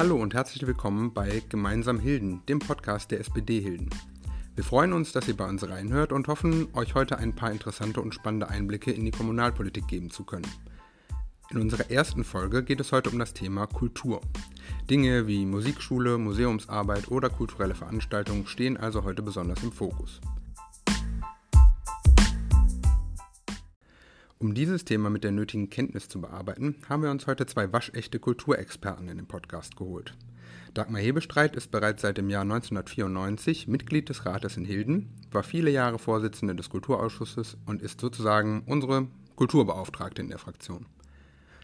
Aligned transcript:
Hallo 0.00 0.14
und 0.14 0.32
herzlich 0.32 0.64
willkommen 0.64 1.12
bei 1.12 1.42
Gemeinsam 1.48 1.98
Hilden, 1.98 2.46
dem 2.46 2.60
Podcast 2.60 3.10
der 3.10 3.18
SPD 3.18 3.58
Hilden. 3.60 3.90
Wir 4.54 4.62
freuen 4.62 4.92
uns, 4.92 5.10
dass 5.10 5.26
ihr 5.26 5.36
bei 5.36 5.48
uns 5.48 5.68
reinhört 5.68 6.12
und 6.12 6.28
hoffen, 6.28 6.68
euch 6.72 6.94
heute 6.94 7.18
ein 7.18 7.34
paar 7.34 7.50
interessante 7.50 8.00
und 8.00 8.14
spannende 8.14 8.48
Einblicke 8.48 8.92
in 8.92 9.04
die 9.04 9.10
Kommunalpolitik 9.10 9.88
geben 9.88 10.10
zu 10.10 10.22
können. 10.22 10.46
In 11.50 11.58
unserer 11.58 11.90
ersten 11.90 12.22
Folge 12.22 12.62
geht 12.62 12.78
es 12.78 12.92
heute 12.92 13.10
um 13.10 13.18
das 13.18 13.34
Thema 13.34 13.66
Kultur. 13.66 14.20
Dinge 14.88 15.26
wie 15.26 15.44
Musikschule, 15.44 16.16
Museumsarbeit 16.16 17.10
oder 17.10 17.28
kulturelle 17.28 17.74
Veranstaltungen 17.74 18.46
stehen 18.46 18.76
also 18.76 19.02
heute 19.02 19.22
besonders 19.22 19.64
im 19.64 19.72
Fokus. 19.72 20.20
Um 24.40 24.54
dieses 24.54 24.84
Thema 24.84 25.10
mit 25.10 25.24
der 25.24 25.32
nötigen 25.32 25.68
Kenntnis 25.68 26.08
zu 26.08 26.20
bearbeiten, 26.20 26.76
haben 26.88 27.02
wir 27.02 27.10
uns 27.10 27.26
heute 27.26 27.44
zwei 27.46 27.72
waschechte 27.72 28.20
Kulturexperten 28.20 29.08
in 29.08 29.16
den 29.16 29.26
Podcast 29.26 29.76
geholt. 29.76 30.14
Dagmar 30.74 31.00
Hebestreit 31.00 31.56
ist 31.56 31.72
bereits 31.72 32.02
seit 32.02 32.18
dem 32.18 32.30
Jahr 32.30 32.42
1994 32.42 33.66
Mitglied 33.66 34.08
des 34.08 34.26
Rates 34.26 34.56
in 34.56 34.64
Hilden, 34.64 35.12
war 35.32 35.42
viele 35.42 35.70
Jahre 35.70 35.98
Vorsitzende 35.98 36.54
des 36.54 36.70
Kulturausschusses 36.70 37.56
und 37.66 37.82
ist 37.82 38.00
sozusagen 38.00 38.62
unsere 38.66 39.08
Kulturbeauftragte 39.34 40.22
in 40.22 40.28
der 40.28 40.38
Fraktion. 40.38 40.86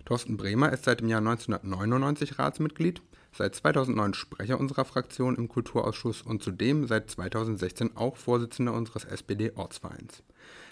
Thorsten 0.05 0.37
Bremer 0.37 0.73
ist 0.73 0.85
seit 0.85 0.99
dem 0.99 1.09
Jahr 1.09 1.21
1999 1.21 2.41
Ratsmitglied, 2.41 3.03
seit 3.31 3.55
2009 3.55 4.15
Sprecher 4.15 4.59
unserer 4.59 4.85
Fraktion 4.85 5.37
im 5.37 5.47
Kulturausschuss 5.47 6.23
und 6.23 6.43
zudem 6.43 6.89
seit 6.89 7.09
2016 7.09 7.97
auch 7.97 8.17
Vorsitzender 8.17 8.73
unseres 8.73 9.05
SPD-Ortsvereins. 9.05 10.25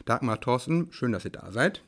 Dagmar 0.05 0.41
Thorsten, 0.41 0.89
schön, 0.91 1.13
dass 1.13 1.25
ihr 1.25 1.31
da 1.31 1.53
seid. 1.53 1.85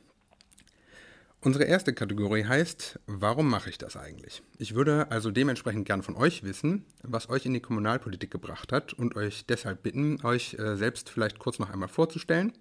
Unsere 1.45 1.65
erste 1.65 1.93
Kategorie 1.93 2.43
heißt, 2.45 2.99
warum 3.05 3.47
mache 3.47 3.69
ich 3.69 3.77
das 3.77 3.95
eigentlich? 3.95 4.41
Ich 4.57 4.73
würde 4.73 5.11
also 5.11 5.29
dementsprechend 5.29 5.85
gern 5.85 6.01
von 6.01 6.15
euch 6.15 6.41
wissen, 6.41 6.85
was 7.03 7.29
euch 7.29 7.45
in 7.45 7.53
die 7.53 7.59
Kommunalpolitik 7.59 8.31
gebracht 8.31 8.71
hat 8.71 8.93
und 8.93 9.15
euch 9.15 9.45
deshalb 9.45 9.83
bitten, 9.83 10.19
euch 10.25 10.55
äh, 10.55 10.75
selbst 10.75 11.07
vielleicht 11.07 11.37
kurz 11.37 11.59
noch 11.59 11.69
einmal 11.69 11.87
vorzustellen. 11.87 12.53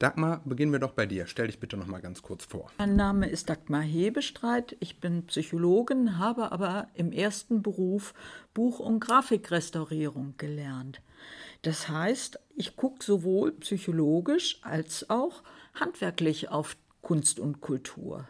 Dagmar, 0.00 0.42
beginnen 0.44 0.72
wir 0.72 0.80
doch 0.80 0.94
bei 0.94 1.06
dir. 1.06 1.28
Stell 1.28 1.46
dich 1.46 1.60
bitte 1.60 1.76
noch 1.76 1.86
mal 1.86 2.00
ganz 2.00 2.22
kurz 2.22 2.44
vor. 2.44 2.72
Mein 2.78 2.96
Name 2.96 3.28
ist 3.28 3.48
Dagmar 3.48 3.82
Hebestreit. 3.82 4.76
Ich 4.80 4.98
bin 4.98 5.26
Psychologin, 5.26 6.18
habe 6.18 6.50
aber 6.50 6.88
im 6.94 7.12
ersten 7.12 7.62
Beruf 7.62 8.14
Buch- 8.52 8.80
und 8.80 8.98
Grafikrestaurierung 8.98 10.34
gelernt. 10.38 11.00
Das 11.62 11.88
heißt, 11.88 12.40
ich 12.56 12.74
gucke 12.74 13.04
sowohl 13.04 13.52
psychologisch 13.52 14.58
als 14.62 15.08
auch 15.08 15.44
handwerklich 15.74 16.48
auf 16.48 16.76
Kunst 17.02 17.38
und 17.38 17.60
Kultur. 17.60 18.28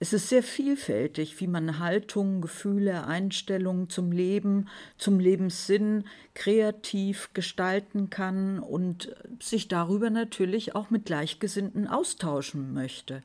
Es 0.00 0.12
ist 0.12 0.28
sehr 0.28 0.42
vielfältig, 0.42 1.40
wie 1.40 1.46
man 1.46 1.78
Haltung, 1.78 2.40
Gefühle, 2.40 3.06
Einstellungen 3.06 3.88
zum 3.88 4.12
Leben, 4.12 4.68
zum 4.98 5.18
Lebenssinn 5.18 6.04
kreativ 6.34 7.30
gestalten 7.32 8.10
kann 8.10 8.58
und 8.58 9.14
sich 9.40 9.68
darüber 9.68 10.10
natürlich 10.10 10.74
auch 10.74 10.90
mit 10.90 11.06
Gleichgesinnten 11.06 11.86
austauschen 11.86 12.74
möchte. 12.74 13.22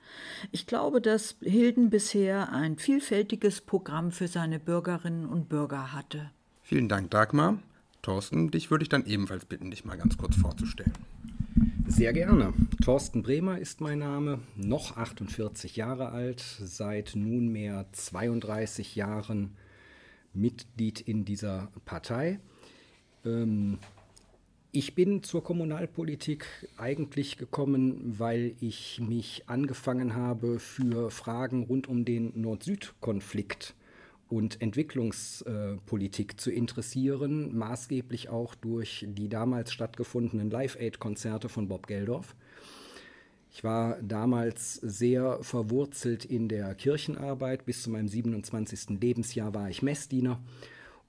Ich 0.51 0.67
glaube, 0.67 1.01
dass 1.01 1.35
Hilden 1.41 1.89
bisher 1.89 2.53
ein 2.53 2.77
vielfältiges 2.77 3.61
Programm 3.61 4.11
für 4.11 4.27
seine 4.27 4.59
Bürgerinnen 4.59 5.25
und 5.25 5.49
Bürger 5.49 5.91
hatte. 5.91 6.29
Vielen 6.61 6.87
Dank, 6.87 7.09
Dagmar. 7.11 7.57
Thorsten, 8.03 8.51
dich 8.51 8.71
würde 8.71 8.83
ich 8.83 8.89
dann 8.89 9.05
ebenfalls 9.05 9.43
bitten, 9.43 9.71
dich 9.71 9.83
mal 9.83 9.97
ganz 9.97 10.17
kurz 10.17 10.37
vorzustellen. 10.37 10.93
Sehr 11.89 12.13
gerne. 12.13 12.53
Thorsten 12.83 13.23
Bremer 13.23 13.57
ist 13.57 13.81
mein 13.81 13.99
Name, 13.99 14.39
noch 14.55 14.95
48 14.95 15.75
Jahre 15.75 16.09
alt, 16.09 16.39
seit 16.61 17.15
nunmehr 17.15 17.87
32 17.91 18.95
Jahren 18.95 19.57
Mitglied 20.33 21.01
in 21.01 21.25
dieser 21.25 21.71
Partei. 21.85 22.39
Ähm, 23.25 23.79
ich 24.71 24.93
bin 24.93 25.23
zur 25.23 25.43
Kommunalpolitik 25.43 26.45
eigentlich 26.77 27.37
gekommen, 27.37 28.19
weil 28.19 28.53
ich 28.61 29.01
mich 29.01 29.43
angefangen 29.47 30.15
habe, 30.15 30.59
für 30.59 31.09
Fragen 31.09 31.63
rund 31.63 31.89
um 31.89 32.05
den 32.05 32.39
Nord-Süd-Konflikt 32.39 33.73
und 34.29 34.61
Entwicklungspolitik 34.61 36.39
zu 36.39 36.51
interessieren, 36.51 37.57
maßgeblich 37.57 38.29
auch 38.29 38.55
durch 38.55 39.05
die 39.09 39.27
damals 39.27 39.73
stattgefundenen 39.73 40.49
Live-Aid-Konzerte 40.51 41.49
von 41.49 41.67
Bob 41.67 41.87
Geldorf. 41.87 42.35
Ich 43.51 43.63
war 43.63 43.97
damals 44.01 44.75
sehr 44.75 45.39
verwurzelt 45.41 46.23
in 46.23 46.47
der 46.47 46.75
Kirchenarbeit. 46.75 47.65
Bis 47.65 47.81
zu 47.81 47.89
meinem 47.89 48.07
27. 48.07 49.01
Lebensjahr 49.01 49.55
war 49.55 49.69
ich 49.69 49.81
Messdiener 49.81 50.39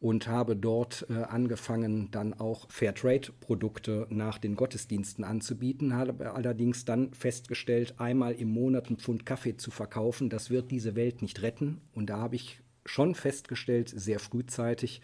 und 0.00 0.26
habe 0.26 0.56
dort 0.56 1.06
äh, 1.10 1.22
angefangen, 1.24 2.10
dann 2.10 2.32
auch 2.32 2.70
Fairtrade-Produkte 2.70 4.06
nach 4.08 4.38
den 4.38 4.56
Gottesdiensten 4.56 5.24
anzubieten, 5.24 5.94
habe 5.94 6.32
allerdings 6.32 6.86
dann 6.86 7.12
festgestellt, 7.12 7.94
einmal 7.98 8.32
im 8.32 8.48
Monat 8.48 8.88
einen 8.88 8.96
Pfund 8.96 9.26
Kaffee 9.26 9.58
zu 9.58 9.70
verkaufen, 9.70 10.30
das 10.30 10.48
wird 10.48 10.70
diese 10.70 10.96
Welt 10.96 11.20
nicht 11.20 11.42
retten. 11.42 11.82
Und 11.92 12.08
da 12.08 12.16
habe 12.16 12.36
ich 12.36 12.60
schon 12.84 13.14
festgestellt, 13.14 13.88
sehr 13.88 14.18
frühzeitig, 14.18 15.00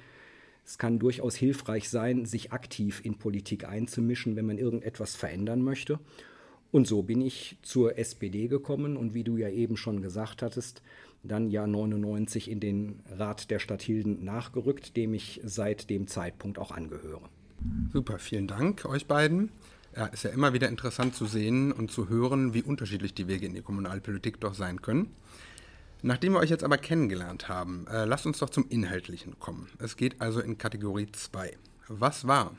es 0.66 0.78
kann 0.78 0.98
durchaus 0.98 1.36
hilfreich 1.36 1.88
sein, 1.88 2.26
sich 2.26 2.52
aktiv 2.52 3.00
in 3.04 3.18
Politik 3.18 3.68
einzumischen, 3.68 4.34
wenn 4.34 4.46
man 4.46 4.58
irgendetwas 4.58 5.14
verändern 5.14 5.62
möchte. 5.62 6.00
Und 6.72 6.88
so 6.88 7.02
bin 7.02 7.20
ich 7.20 7.56
zur 7.62 7.96
SPD 7.98 8.48
gekommen 8.48 8.96
und 8.96 9.14
wie 9.14 9.22
du 9.22 9.36
ja 9.36 9.48
eben 9.48 9.76
schon 9.76 10.02
gesagt 10.02 10.42
hattest, 10.42 10.82
dann 11.22 11.50
Jahr 11.50 11.68
99 11.68 12.50
in 12.50 12.58
den 12.58 13.00
Rat 13.08 13.50
der 13.50 13.60
Stadt 13.60 13.80
Hilden 13.80 14.24
nachgerückt, 14.24 14.96
dem 14.96 15.14
ich 15.14 15.40
seit 15.44 15.88
dem 15.88 16.08
Zeitpunkt 16.08 16.58
auch 16.58 16.72
angehöre. 16.72 17.28
Super, 17.92 18.18
vielen 18.18 18.48
Dank 18.48 18.84
euch 18.86 19.06
beiden. 19.06 19.50
Ja, 19.96 20.06
ist 20.06 20.24
ja 20.24 20.30
immer 20.30 20.52
wieder 20.52 20.68
interessant 20.68 21.14
zu 21.14 21.26
sehen 21.26 21.72
und 21.72 21.90
zu 21.90 22.08
hören, 22.08 22.52
wie 22.52 22.62
unterschiedlich 22.62 23.14
die 23.14 23.28
Wege 23.28 23.46
in 23.46 23.54
die 23.54 23.62
Kommunalpolitik 23.62 24.40
doch 24.40 24.54
sein 24.54 24.82
können. 24.82 25.14
Nachdem 26.02 26.34
wir 26.34 26.40
euch 26.40 26.50
jetzt 26.50 26.64
aber 26.64 26.78
kennengelernt 26.78 27.48
haben, 27.48 27.86
äh, 27.88 28.04
lasst 28.04 28.26
uns 28.26 28.38
doch 28.38 28.50
zum 28.50 28.68
Inhaltlichen 28.68 29.38
kommen. 29.38 29.70
Es 29.78 29.96
geht 29.96 30.20
also 30.20 30.40
in 30.40 30.58
Kategorie 30.58 31.10
2. 31.10 31.56
Was 31.88 32.26
war? 32.26 32.56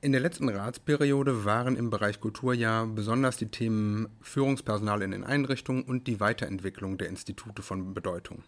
In 0.00 0.12
der 0.12 0.20
letzten 0.20 0.48
Ratsperiode 0.48 1.44
waren 1.44 1.74
im 1.74 1.90
Bereich 1.90 2.20
Kultur 2.20 2.54
ja 2.54 2.84
besonders 2.84 3.36
die 3.36 3.50
Themen 3.50 4.08
Führungspersonal 4.20 5.02
in 5.02 5.10
den 5.10 5.24
Einrichtungen 5.24 5.82
und 5.82 6.06
die 6.06 6.20
Weiterentwicklung 6.20 6.98
der 6.98 7.08
Institute 7.08 7.62
von 7.62 7.94
Bedeutung. 7.94 8.44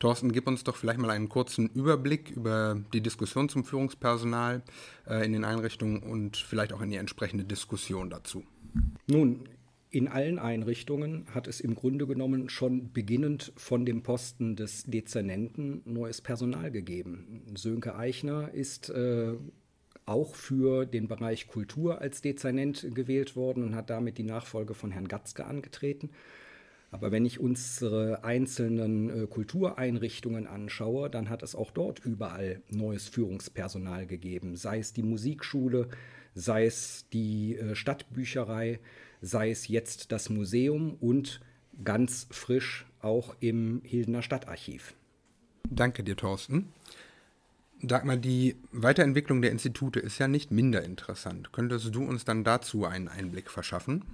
Thorsten, 0.00 0.32
gib 0.32 0.48
uns 0.48 0.64
doch 0.64 0.74
vielleicht 0.74 0.98
mal 0.98 1.10
einen 1.10 1.28
kurzen 1.28 1.68
Überblick 1.68 2.30
über 2.30 2.76
die 2.92 3.00
Diskussion 3.00 3.48
zum 3.48 3.64
Führungspersonal 3.64 4.62
äh, 5.06 5.24
in 5.24 5.32
den 5.32 5.44
Einrichtungen 5.44 6.02
und 6.02 6.36
vielleicht 6.36 6.72
auch 6.72 6.80
in 6.80 6.90
die 6.90 6.96
entsprechende 6.96 7.44
Diskussion 7.44 8.10
dazu. 8.10 8.44
Nun, 9.06 9.48
in 9.94 10.08
allen 10.08 10.40
Einrichtungen 10.40 11.24
hat 11.32 11.46
es 11.46 11.60
im 11.60 11.76
Grunde 11.76 12.08
genommen 12.08 12.48
schon 12.48 12.92
beginnend 12.92 13.52
von 13.56 13.86
dem 13.86 14.02
Posten 14.02 14.56
des 14.56 14.82
Dezernenten 14.84 15.82
neues 15.84 16.20
Personal 16.20 16.72
gegeben. 16.72 17.42
Sönke 17.54 17.94
Eichner 17.94 18.52
ist 18.52 18.90
äh, 18.90 19.34
auch 20.04 20.34
für 20.34 20.84
den 20.84 21.06
Bereich 21.06 21.46
Kultur 21.46 22.00
als 22.00 22.22
Dezernent 22.22 22.88
gewählt 22.92 23.36
worden 23.36 23.62
und 23.62 23.76
hat 23.76 23.88
damit 23.88 24.18
die 24.18 24.24
Nachfolge 24.24 24.74
von 24.74 24.90
Herrn 24.90 25.06
Gatzke 25.06 25.44
angetreten. 25.44 26.10
Aber 26.90 27.12
wenn 27.12 27.24
ich 27.24 27.38
unsere 27.38 28.24
einzelnen 28.24 29.10
äh, 29.10 29.26
Kultureinrichtungen 29.28 30.48
anschaue, 30.48 31.08
dann 31.08 31.30
hat 31.30 31.44
es 31.44 31.54
auch 31.54 31.70
dort 31.70 32.00
überall 32.00 32.62
neues 32.68 33.08
Führungspersonal 33.08 34.06
gegeben, 34.06 34.56
sei 34.56 34.80
es 34.80 34.92
die 34.92 35.04
Musikschule, 35.04 35.88
sei 36.34 36.66
es 36.66 37.08
die 37.12 37.56
äh, 37.56 37.76
Stadtbücherei, 37.76 38.80
sei 39.24 39.50
es 39.50 39.68
jetzt 39.68 40.12
das 40.12 40.28
Museum 40.28 40.96
und 41.00 41.40
ganz 41.82 42.26
frisch 42.30 42.86
auch 43.00 43.34
im 43.40 43.80
Hildener 43.84 44.22
Stadtarchiv. 44.22 44.94
Danke 45.68 46.04
dir, 46.04 46.16
Thorsten. 46.16 46.68
Dagmar, 47.82 48.16
die 48.16 48.56
Weiterentwicklung 48.70 49.42
der 49.42 49.50
Institute 49.50 49.98
ist 49.98 50.18
ja 50.18 50.28
nicht 50.28 50.50
minder 50.50 50.84
interessant. 50.84 51.52
Könntest 51.52 51.94
du 51.94 52.04
uns 52.04 52.24
dann 52.24 52.44
dazu 52.44 52.84
einen 52.84 53.08
Einblick 53.08 53.50
verschaffen? 53.50 54.04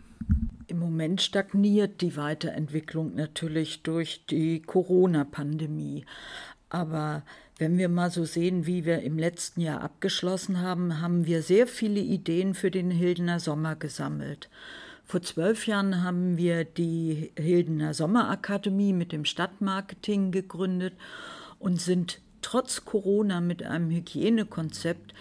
Im 0.67 0.79
Moment 0.79 1.21
stagniert 1.21 2.01
die 2.01 2.17
Weiterentwicklung 2.17 3.15
natürlich 3.15 3.83
durch 3.83 4.25
die 4.27 4.63
Corona-Pandemie. 4.63 6.05
Aber 6.69 7.25
wenn 7.59 7.79
wir 7.79 7.89
mal 7.89 8.11
so 8.11 8.25
sehen, 8.25 8.67
wie 8.67 8.85
wir 8.85 9.03
im 9.03 9.19
letzten 9.19 9.61
Jahr 9.61 9.83
abgeschlossen 9.83 10.61
haben, 10.61 11.01
haben 11.01 11.27
wir 11.27 11.43
sehr 11.43 11.67
viele 11.67 12.01
Ideen 12.01 12.55
für 12.55 12.71
den 12.71 12.91
Hildener 12.91 13.41
Sommer 13.41 13.77
gesammelt. 13.77 14.49
Vor 15.11 15.23
zwölf 15.23 15.67
Jahren 15.67 16.05
haben 16.05 16.37
wir 16.37 16.63
die 16.65 17.33
Hildener 17.37 17.95
Sommerakademie 17.95 18.93
mit 18.93 19.11
dem 19.11 19.25
Stadtmarketing 19.25 20.31
gegründet 20.31 20.95
und 21.59 21.81
sind 21.81 22.21
trotz 22.43 22.85
Corona 22.85 23.41
mit 23.41 23.65
einem 23.65 23.91
Hygienekonzept 23.91 25.13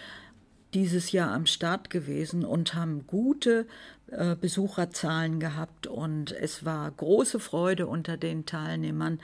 dieses 0.74 1.10
Jahr 1.10 1.32
am 1.32 1.44
Start 1.44 1.90
gewesen 1.90 2.44
und 2.44 2.74
haben 2.74 3.08
gute 3.08 3.66
äh, 4.12 4.36
Besucherzahlen 4.36 5.40
gehabt 5.40 5.88
und 5.88 6.30
es 6.30 6.64
war 6.64 6.88
große 6.88 7.40
Freude 7.40 7.88
unter 7.88 8.16
den 8.16 8.46
Teilnehmern, 8.46 9.18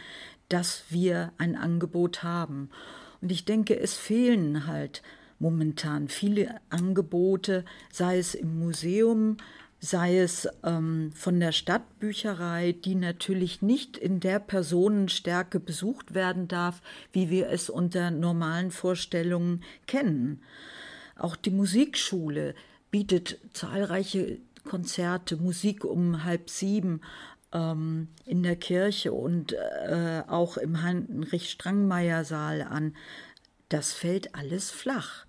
dass 0.48 0.82
wir 0.90 1.30
ein 1.38 1.54
Angebot 1.54 2.24
haben. 2.24 2.70
Und 3.20 3.30
ich 3.30 3.44
denke, 3.44 3.78
es 3.78 3.94
fehlen 3.94 4.66
halt 4.66 5.04
momentan 5.38 6.08
viele 6.08 6.56
Angebote, 6.70 7.64
sei 7.92 8.18
es 8.18 8.34
im 8.34 8.58
Museum, 8.58 9.36
sei 9.78 10.18
es 10.18 10.48
ähm, 10.64 11.12
von 11.14 11.38
der 11.38 11.52
Stadtbücherei, 11.52 12.72
die 12.72 12.94
natürlich 12.94 13.62
nicht 13.62 13.96
in 13.96 14.20
der 14.20 14.38
Personenstärke 14.38 15.60
besucht 15.60 16.14
werden 16.14 16.48
darf, 16.48 16.80
wie 17.12 17.30
wir 17.30 17.50
es 17.50 17.70
unter 17.70 18.10
normalen 18.10 18.70
Vorstellungen 18.70 19.62
kennen. 19.86 20.42
Auch 21.18 21.36
die 21.36 21.50
Musikschule 21.50 22.54
bietet 22.90 23.38
zahlreiche 23.52 24.38
Konzerte, 24.64 25.36
Musik 25.36 25.84
um 25.84 26.24
halb 26.24 26.50
sieben 26.50 27.00
ähm, 27.52 28.08
in 28.24 28.42
der 28.42 28.56
Kirche 28.56 29.12
und 29.12 29.52
äh, 29.52 30.22
auch 30.26 30.56
im 30.56 30.82
Heinrich-Strangmeier-Saal 30.82 32.62
an. 32.62 32.96
Das 33.68 33.92
fällt 33.92 34.34
alles 34.34 34.70
flach. 34.70 35.26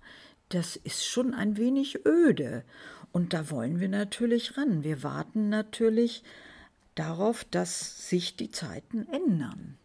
Das 0.48 0.76
ist 0.76 1.04
schon 1.04 1.34
ein 1.34 1.56
wenig 1.56 2.06
öde. 2.06 2.64
Und 3.12 3.32
da 3.32 3.50
wollen 3.50 3.80
wir 3.80 3.88
natürlich 3.88 4.56
ran. 4.56 4.84
Wir 4.84 5.02
warten 5.02 5.48
natürlich 5.48 6.22
darauf, 6.94 7.44
dass 7.44 8.08
sich 8.08 8.36
die 8.36 8.50
Zeiten 8.50 9.06
ändern. 9.12 9.78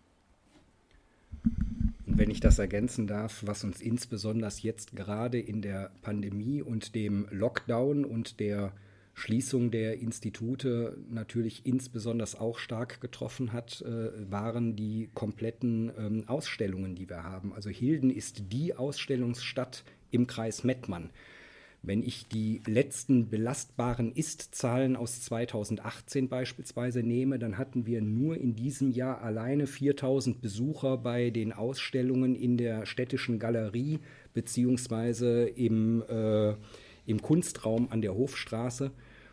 Und 2.05 2.17
wenn 2.17 2.29
ich 2.29 2.39
das 2.39 2.59
ergänzen 2.59 3.07
darf, 3.07 3.43
was 3.45 3.63
uns 3.63 3.81
insbesondere 3.81 4.51
jetzt 4.59 4.95
gerade 4.95 5.39
in 5.39 5.61
der 5.61 5.91
Pandemie 6.01 6.61
und 6.61 6.95
dem 6.95 7.27
Lockdown 7.31 8.05
und 8.05 8.39
der 8.39 8.73
Schließung 9.15 9.69
der 9.69 9.99
Institute 9.99 10.97
natürlich 11.09 11.65
insbesondere 11.65 12.39
auch 12.41 12.57
stark 12.57 12.99
getroffen 12.99 13.53
hat, 13.53 13.81
äh, 13.81 14.31
waren 14.31 14.75
die 14.75 15.09
kompletten 15.13 15.91
ähm, 15.97 16.23
Ausstellungen, 16.27 16.95
die 16.95 17.07
wir 17.09 17.23
haben. 17.23 17.53
Also 17.53 17.69
Hilden 17.69 18.09
ist 18.09 18.51
die 18.51 18.75
Ausstellungsstadt 18.75 19.83
im 20.09 20.25
Kreis 20.25 20.63
Mettmann. 20.63 21.11
Wenn 21.85 22.01
ich 22.01 22.29
die 22.29 22.61
letzten 22.65 23.29
belastbaren 23.29 24.13
Ist-Zahlen 24.13 24.95
aus 24.95 25.21
2018 25.23 26.29
beispielsweise 26.29 27.03
nehme, 27.03 27.37
dann 27.39 27.57
hatten 27.57 27.85
wir 27.85 28.01
nur 28.01 28.37
in 28.37 28.55
diesem 28.55 28.89
Jahr 28.89 29.21
alleine 29.21 29.67
4000 29.67 30.41
Besucher 30.41 30.97
bei 30.97 31.29
den 31.29 31.51
Ausstellungen 31.51 32.35
in 32.35 32.55
der 32.55 32.85
städtischen 32.85 33.37
Galerie 33.37 33.99
beziehungsweise 34.33 35.43
im, 35.43 36.01
äh, 36.07 36.55
im 37.05 37.21
Kunstraum 37.21 37.91
an 37.91 38.01
der 38.01 38.15
Hofstraße. 38.15 38.91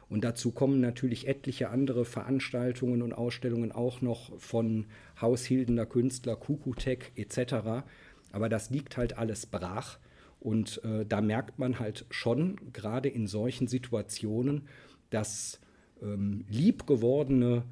Und 0.09 0.25
dazu 0.25 0.51
kommen 0.51 0.81
natürlich 0.81 1.29
etliche 1.29 1.71
andere 1.71 2.05
Veranstaltungen 2.05 3.03
und 3.03 3.13
Ausstellungen 3.13 3.71
auch 3.71 4.01
noch 4.01 4.37
von 4.41 4.87
Haushildener 5.21 5.87
Künstler, 5.87 6.35
Kukutek 6.35 7.13
etc. 7.15 7.85
Aber 8.33 8.49
das 8.49 8.71
liegt 8.71 8.97
halt 8.97 9.17
alles 9.17 9.47
brach. 9.47 10.01
Und 10.41 10.83
äh, 10.85 11.05
da 11.07 11.21
merkt 11.21 11.59
man 11.59 11.79
halt 11.79 12.07
schon, 12.11 12.57
gerade 12.73 13.09
in 13.09 13.27
solchen 13.27 13.69
Situationen, 13.69 14.63
dass 15.11 15.61
ähm, 16.03 16.45
liebgewordene 16.49 17.65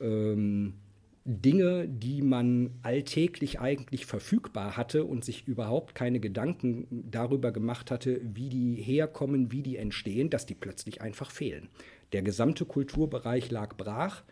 ähm, 0.00 0.74
Dinge, 1.24 1.88
die 1.88 2.22
man 2.22 2.70
alltäglich 2.82 3.58
eigentlich 3.58 4.06
verfügbar 4.06 4.76
hatte 4.76 5.04
und 5.04 5.24
sich 5.24 5.48
überhaupt 5.48 5.96
keine 5.96 6.20
Gedanken 6.20 6.86
darüber 7.10 7.50
gemacht 7.50 7.90
hatte, 7.90 8.20
wie 8.22 8.48
die 8.48 8.74
herkommen, 8.74 9.50
wie 9.50 9.62
die 9.62 9.76
entstehen, 9.76 10.30
dass 10.30 10.46
die 10.46 10.54
plötzlich 10.54 11.02
einfach 11.02 11.32
fehlen. 11.32 11.68
Der 12.12 12.22
gesamte 12.22 12.64
Kulturbereich 12.64 13.50
lag 13.50 13.76
brach. 13.76 14.22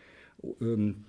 Ähm, 0.60 1.04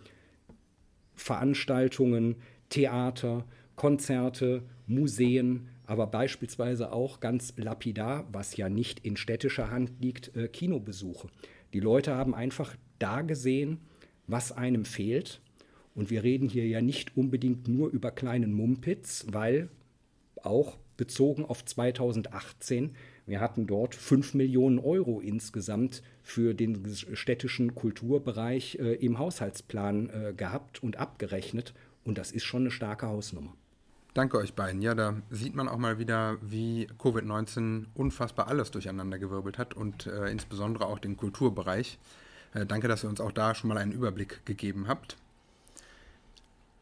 Veranstaltungen, 1.14 2.36
Theater, 2.70 3.46
Konzerte, 3.76 4.64
Museen, 4.88 5.68
aber 5.86 6.08
beispielsweise 6.08 6.92
auch 6.92 7.20
ganz 7.20 7.54
lapidar, 7.58 8.28
was 8.32 8.58
ja 8.58 8.70
nicht 8.70 9.00
in 9.06 9.18
städtischer 9.18 9.70
Hand 9.70 9.92
liegt, 10.00 10.36
äh, 10.36 10.48
Kinobesuche. 10.48 11.30
Die 11.74 11.80
Leute 11.80 12.16
haben 12.16 12.34
einfach 12.34 12.76
da 13.00 13.22
gesehen, 13.22 13.80
was 14.28 14.52
einem 14.52 14.86
fehlt. 14.86 15.42
Und 15.94 16.10
wir 16.10 16.24
reden 16.24 16.50
hier 16.50 16.68
ja 16.68 16.82
nicht 16.82 17.16
unbedingt 17.16 17.68
nur 17.68 17.90
über 17.90 18.12
kleinen 18.12 18.54
Mumpitz, 18.54 19.26
weil 19.32 19.70
auch 20.42 20.78
bezogen 20.98 21.46
auf 21.46 21.64
2018, 21.64 22.96
wir 23.26 23.40
hatten 23.40 23.68
dort 23.68 23.96
5 23.96 24.34
Millionen 24.34 24.80
Euro 24.80 25.20
insgesamt 25.20 26.04
für 26.22 26.54
den 26.54 26.86
städtischen 27.14 27.76
Kulturbereich 27.76 28.78
äh, 28.80 28.94
im 28.96 29.20
Haushaltsplan 29.20 30.10
äh, 30.10 30.34
gehabt 30.34 30.84
und 30.84 30.98
abgerechnet. 30.98 31.74
Und 32.04 32.18
das 32.18 32.32
ist 32.32 32.44
schon 32.44 32.64
eine 32.64 32.72
starke 32.72 33.08
Hausnummer. 33.08 33.56
Danke 34.15 34.38
euch 34.38 34.53
beiden. 34.53 34.81
Ja, 34.81 34.95
da 34.95 35.13
sieht 35.29 35.56
man 35.56 35.67
auch 35.67 35.77
mal 35.77 36.00
wieder, 36.00 36.38
wie 36.41 36.88
Covid-19 37.00 37.88
unfassbar 37.95 38.47
alles 38.47 38.71
durcheinandergewirbelt 38.71 39.57
hat 39.57 39.73
und 39.73 40.07
äh, 40.07 40.29
insbesondere 40.29 40.85
auch 40.85 41.00
den 41.00 41.17
Kulturbereich. 41.17 42.00
Äh, 42.53 42.65
danke, 42.65 42.88
dass 42.88 43.03
ihr 43.03 43.09
uns 43.09 43.19
auch 43.19 43.33
da 43.33 43.53
schon 43.53 43.67
mal 43.67 43.77
einen 43.77 43.91
Überblick 43.91 44.45
gegeben 44.45 44.88
habt. 44.88 45.17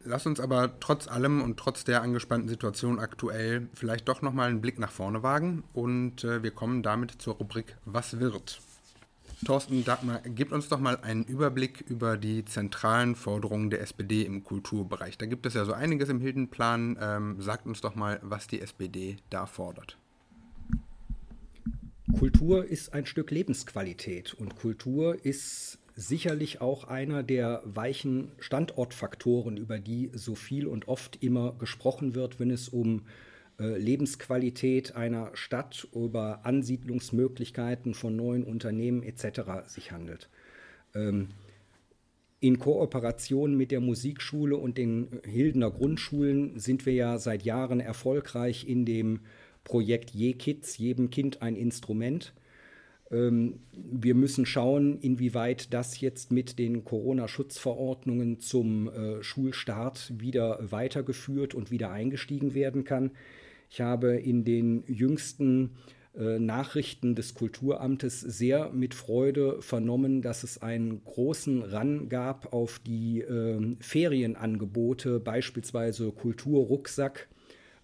Lass 0.04 0.26
uns 0.26 0.38
aber 0.38 0.78
trotz 0.78 1.08
allem 1.08 1.42
und 1.42 1.56
trotz 1.56 1.82
der 1.82 2.02
angespannten 2.02 2.48
Situation 2.48 3.00
aktuell 3.00 3.66
vielleicht 3.74 4.06
doch 4.06 4.22
nochmal 4.22 4.50
einen 4.50 4.60
Blick 4.60 4.78
nach 4.78 4.92
vorne 4.92 5.24
wagen 5.24 5.64
und 5.72 6.22
äh, 6.22 6.44
wir 6.44 6.52
kommen 6.52 6.84
damit 6.84 7.20
zur 7.20 7.34
Rubrik 7.34 7.76
Was 7.84 8.20
wird? 8.20 8.60
Thorsten 9.44 9.84
Dagmar, 9.84 10.20
gib 10.24 10.52
uns 10.52 10.68
doch 10.68 10.78
mal 10.78 10.98
einen 10.98 11.24
Überblick 11.24 11.84
über 11.88 12.16
die 12.16 12.44
zentralen 12.44 13.14
Forderungen 13.14 13.70
der 13.70 13.80
SPD 13.80 14.22
im 14.22 14.44
Kulturbereich. 14.44 15.18
Da 15.18 15.26
gibt 15.26 15.46
es 15.46 15.54
ja 15.54 15.64
so 15.64 15.72
einiges 15.72 16.08
im 16.08 16.20
Hildenplan. 16.20 16.96
Ähm, 17.00 17.40
sagt 17.40 17.66
uns 17.66 17.80
doch 17.80 17.94
mal, 17.94 18.20
was 18.22 18.46
die 18.46 18.60
SPD 18.60 19.16
da 19.30 19.46
fordert. 19.46 19.98
Kultur 22.18 22.64
ist 22.64 22.94
ein 22.94 23.06
Stück 23.06 23.30
Lebensqualität 23.30 24.34
und 24.34 24.56
Kultur 24.56 25.24
ist 25.24 25.78
sicherlich 25.96 26.60
auch 26.60 26.84
einer 26.84 27.22
der 27.22 27.62
weichen 27.64 28.32
Standortfaktoren, 28.38 29.56
über 29.56 29.78
die 29.78 30.10
so 30.14 30.34
viel 30.34 30.66
und 30.66 30.88
oft 30.88 31.22
immer 31.22 31.52
gesprochen 31.52 32.14
wird, 32.14 32.38
wenn 32.40 32.50
es 32.50 32.68
um 32.68 32.98
äh, 32.98 33.02
Lebensqualität 33.58 34.96
einer 34.96 35.30
Stadt, 35.34 35.86
über 35.92 36.44
Ansiedlungsmöglichkeiten 36.44 37.94
von 37.94 38.16
neuen 38.16 38.44
Unternehmen 38.44 39.02
etc. 39.02 39.66
sich 39.66 39.92
handelt. 39.92 40.28
Ähm, 40.94 41.28
in 42.40 42.58
Kooperation 42.58 43.56
mit 43.56 43.70
der 43.70 43.80
Musikschule 43.80 44.56
und 44.56 44.76
den 44.76 45.20
Hildener 45.24 45.70
Grundschulen 45.70 46.58
sind 46.58 46.84
wir 46.84 46.92
ja 46.92 47.18
seit 47.18 47.42
Jahren 47.42 47.80
erfolgreich 47.80 48.68
in 48.68 48.84
dem 48.84 49.20
Projekt 49.62 50.10
Je 50.10 50.34
Kids, 50.34 50.76
jedem 50.76 51.08
Kind 51.08 51.40
ein 51.40 51.56
Instrument. 51.56 52.34
Ähm, 53.10 53.60
wir 53.72 54.14
müssen 54.14 54.46
schauen, 54.46 54.98
inwieweit 54.98 55.72
das 55.72 56.00
jetzt 56.00 56.32
mit 56.32 56.58
den 56.58 56.84
Corona-Schutzverordnungen 56.84 58.40
zum 58.40 58.88
äh, 58.88 59.22
Schulstart 59.22 60.12
wieder 60.18 60.58
weitergeführt 60.70 61.54
und 61.54 61.70
wieder 61.70 61.90
eingestiegen 61.90 62.54
werden 62.54 62.84
kann. 62.84 63.12
Ich 63.70 63.80
habe 63.80 64.16
in 64.16 64.44
den 64.44 64.84
jüngsten 64.86 65.76
äh, 66.16 66.38
Nachrichten 66.38 67.16
des 67.16 67.34
Kulturamtes 67.34 68.20
sehr 68.20 68.70
mit 68.70 68.94
Freude 68.94 69.60
vernommen, 69.60 70.22
dass 70.22 70.44
es 70.44 70.62
einen 70.62 71.02
großen 71.04 71.62
Ran 71.62 72.08
gab 72.08 72.52
auf 72.52 72.78
die 72.78 73.20
äh, 73.20 73.76
Ferienangebote, 73.80 75.18
beispielsweise 75.18 76.12
Kulturrucksack 76.12 77.28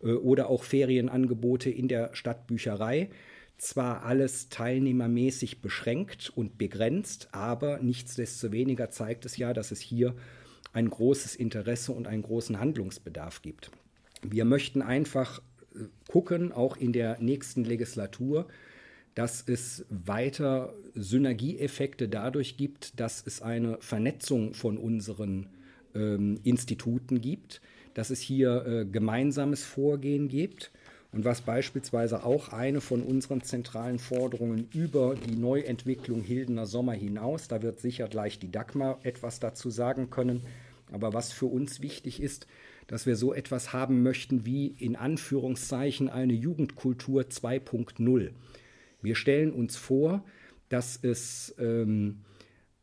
äh, 0.03 0.13
oder 0.13 0.49
auch 0.49 0.63
Ferienangebote 0.63 1.71
in 1.71 1.89
der 1.89 2.15
Stadtbücherei. 2.15 3.11
Zwar 3.59 4.05
alles 4.05 4.49
teilnehmermäßig 4.49 5.61
beschränkt 5.61 6.31
und 6.35 6.57
begrenzt, 6.57 7.29
aber 7.33 7.81
nichtsdestoweniger 7.81 8.91
zeigt 8.91 9.27
es 9.27 9.37
ja, 9.37 9.53
dass 9.53 9.73
es 9.73 9.81
hier 9.81 10.15
ein 10.73 10.89
großes 10.89 11.35
Interesse 11.35 11.91
und 11.91 12.07
einen 12.07 12.23
großen 12.23 12.61
Handlungsbedarf 12.61 13.43
gibt. 13.43 13.73
Wir 14.23 14.45
möchten 14.45 14.83
einfach 14.83 15.43
gucken, 16.09 16.53
auch 16.53 16.77
in 16.77 16.93
der 16.93 17.19
nächsten 17.21 17.65
Legislatur, 17.65 18.47
dass 19.15 19.45
es 19.47 19.85
weiter 19.91 20.73
Synergieeffekte 20.95 22.09
dadurch 22.09 22.57
gibt, 22.57 22.99
dass 23.01 23.23
es 23.27 23.43
eine 23.43 23.79
Vernetzung 23.81 24.55
von 24.55 24.79
unseren 24.79 25.49
ähm, 25.95 26.41
Instituten 26.45 27.21
gibt, 27.21 27.61
dass 27.95 28.11
es 28.11 28.21
hier 28.21 28.65
äh, 28.67 28.85
gemeinsames 28.85 29.65
Vorgehen 29.65 30.29
gibt. 30.29 30.71
Und 31.13 31.25
was 31.25 31.41
beispielsweise 31.41 32.25
auch 32.25 32.51
eine 32.51 32.81
von 32.81 33.03
unseren 33.03 33.43
zentralen 33.43 33.99
Forderungen 33.99 34.69
über 34.73 35.17
die 35.17 35.35
Neuentwicklung 35.35 36.23
Hildener 36.23 36.67
Sommer 36.67 36.93
hinaus, 36.93 37.49
da 37.49 37.63
wird 37.63 37.81
sicher 37.81 38.07
gleich 38.07 38.39
die 38.39 38.53
Dagmar 38.53 39.01
etwas 39.03 39.41
dazu 39.41 39.71
sagen 39.71 40.11
können, 40.11 40.43
aber 40.93 41.13
was 41.13 41.33
für 41.33 41.47
uns 41.47 41.81
wichtig 41.81 42.23
ist, 42.23 42.47
dass 42.87 43.07
wir 43.07 43.17
so 43.17 43.33
etwas 43.33 43.73
haben 43.73 44.03
möchten 44.03 44.45
wie 44.45 44.67
in 44.67 44.97
Anführungszeichen 44.97 46.09
eine 46.09 46.33
Jugendkultur 46.33 47.23
2.0. 47.23 48.31
Wir 49.03 49.15
stellen 49.15 49.53
uns 49.53 49.77
vor, 49.77 50.25
dass 50.69 50.99
es 51.03 51.55
ähm, 51.59 52.23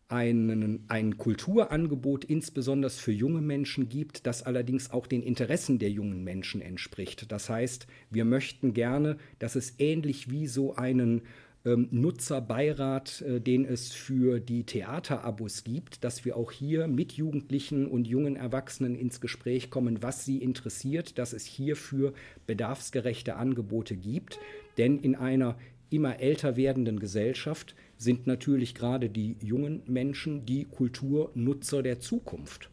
einen, 0.09 0.85
ein 0.87 1.17
Kulturangebot 1.17 2.23
insbesondere 2.23 2.91
für 2.91 3.11
junge 3.11 3.41
Menschen 3.41 3.89
gibt, 3.89 4.25
das 4.25 4.43
allerdings 4.43 4.91
auch 4.91 5.07
den 5.07 5.21
Interessen 5.21 5.79
der 5.79 5.89
jungen 5.89 6.23
Menschen 6.23 6.61
entspricht. 6.61 7.31
Das 7.31 7.49
heißt, 7.49 7.87
wir 8.09 8.23
möchten 8.23 8.73
gerne, 8.73 9.17
dass 9.39 9.55
es 9.55 9.75
ähnlich 9.79 10.31
wie 10.31 10.47
so 10.47 10.75
einen 10.75 11.23
ähm, 11.67 11.89
Nutzerbeirat, 11.91 13.21
äh, 13.21 13.41
den 13.41 13.65
es 13.65 13.91
für 13.91 14.39
die 14.39 14.63
Theaterabos 14.63 15.65
gibt, 15.65 16.03
dass 16.05 16.23
wir 16.23 16.37
auch 16.37 16.51
hier 16.51 16.87
mit 16.87 17.13
Jugendlichen 17.13 17.87
und 17.87 18.07
jungen 18.07 18.37
Erwachsenen 18.37 18.95
ins 18.95 19.19
Gespräch 19.19 19.69
kommen, 19.69 20.01
was 20.01 20.23
sie 20.23 20.37
interessiert, 20.37 21.17
dass 21.17 21.33
es 21.33 21.45
hierfür 21.45 22.13
bedarfsgerechte 22.45 23.35
Angebote 23.35 23.97
gibt. 23.97 24.39
Denn 24.77 24.99
in 24.99 25.15
einer 25.15 25.57
immer 25.89 26.19
älter 26.19 26.55
werdenden 26.55 26.99
Gesellschaft 26.99 27.75
sind 27.97 28.27
natürlich 28.27 28.73
gerade 28.73 29.09
die 29.09 29.35
jungen 29.41 29.81
Menschen 29.87 30.45
die 30.45 30.65
Kulturnutzer 30.65 31.83
der 31.83 31.99
Zukunft. 31.99 32.69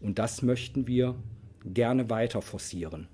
Und 0.00 0.18
das 0.18 0.42
möchten 0.42 0.88
wir 0.88 1.14
gerne 1.64 2.10
weiter 2.10 2.42
forcieren. 2.42 3.06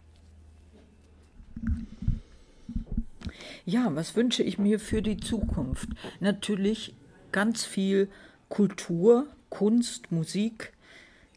Ja, 3.69 3.95
was 3.95 4.17
wünsche 4.17 4.43
ich 4.43 4.57
mir 4.57 4.81
für 4.81 5.03
die 5.03 5.19
Zukunft? 5.19 5.91
Natürlich 6.21 6.95
ganz 7.33 7.67
viel 7.67 8.09
Kultur, 8.49 9.27
Kunst, 9.51 10.11
Musik, 10.11 10.73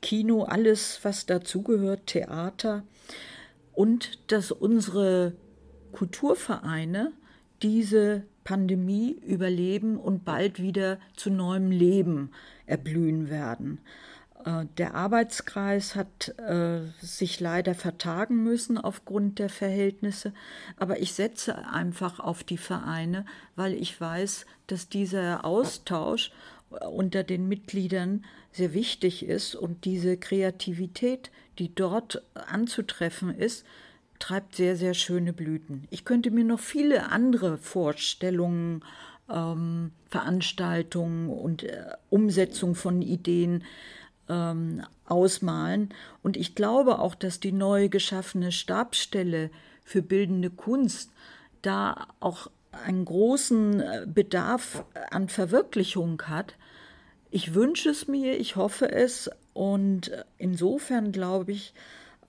Kino, 0.01 0.43
alles, 0.43 1.01
was 1.03 1.25
dazugehört, 1.25 2.07
Theater 2.07 2.83
und 3.73 4.31
dass 4.31 4.53
unsere 4.53 5.33
Kulturvereine 5.91 7.11
diese 7.61 8.23
Pandemie 8.45 9.11
überleben 9.11 9.97
und 9.97 10.23
bald 10.23 10.61
wieder 10.61 11.00
zu 11.17 11.31
neuem 11.31 11.69
Leben 11.69 12.31
erblühen 12.65 13.29
werden. 13.29 13.81
Äh, 14.45 14.65
der 14.77 14.95
Arbeitskreis 14.95 15.95
hat 15.95 16.29
äh, 16.39 16.81
sich 17.01 17.39
leider 17.39 17.75
vertagen 17.75 18.43
müssen 18.43 18.77
aufgrund 18.77 19.39
der 19.39 19.50
Verhältnisse, 19.50 20.33
aber 20.77 21.00
ich 21.00 21.13
setze 21.13 21.67
einfach 21.67 22.19
auf 22.19 22.43
die 22.43 22.57
Vereine, 22.57 23.25
weil 23.55 23.74
ich 23.74 24.00
weiß, 24.00 24.45
dass 24.67 24.89
dieser 24.89 25.45
Austausch 25.45 26.31
äh, 26.71 26.86
unter 26.86 27.24
den 27.24 27.48
Mitgliedern 27.48 28.25
sehr 28.51 28.74
wichtig 28.74 29.25
ist 29.25 29.55
und 29.55 29.86
diese 29.86 30.17
Kreativität, 30.17 31.31
die 31.57 31.74
dort 31.74 32.24
anzutreffen 32.33 33.33
ist, 33.36 33.65
treibt 34.19 34.55
sehr, 34.55 34.75
sehr 34.75 34.93
schöne 34.93 35.33
Blüten. 35.33 35.88
Ich 35.89 36.05
könnte 36.05 36.31
mir 36.31 36.43
noch 36.43 36.60
viele 36.60 37.10
andere 37.10 37.57
Vorstellungen, 37.57 38.83
ähm, 39.29 39.91
Veranstaltungen 40.10 41.29
und 41.29 41.63
äh, 41.63 41.86
Umsetzung 42.10 42.75
von 42.75 43.01
Ideen 43.01 43.63
ähm, 44.31 44.81
ausmalen. 45.05 45.89
Und 46.23 46.38
ich 46.38 46.55
glaube 46.55 47.00
auch, 47.00 47.15
dass 47.15 47.39
die 47.39 47.51
neu 47.51 47.89
geschaffene 47.89 48.51
Stabsstelle 48.51 49.51
für 49.83 50.01
bildende 50.01 50.50
Kunst 50.50 51.11
da 51.61 52.07
auch 52.21 52.50
einen 52.71 53.03
großen 53.03 53.81
äh, 53.81 54.07
Bedarf 54.07 54.85
an 55.11 55.27
Verwirklichung 55.27 56.21
hat. 56.23 56.55
Ich 57.29 57.53
wünsche 57.53 57.89
es 57.89 58.07
mir, 58.07 58.39
ich 58.39 58.55
hoffe 58.55 58.91
es 58.91 59.29
und 59.53 60.11
insofern 60.38 61.11
glaube 61.11 61.51
ich, 61.51 61.73